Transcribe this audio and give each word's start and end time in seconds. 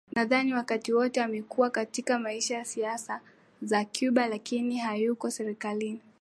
nadhani 0.15 0.53
wakati 0.53 0.93
wote 0.93 1.21
amekuwa 1.23 1.69
katika 1.69 2.19
maisha 2.19 2.55
ya 2.57 2.65
siasa 2.65 3.21
za 3.61 3.85
Cuba 3.85 4.27
lakini 4.27 4.77
hayuko 4.77 5.31
serikalini 5.31 6.01